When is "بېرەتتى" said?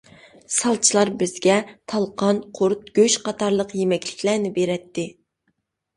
4.61-5.05